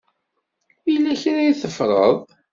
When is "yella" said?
0.91-1.13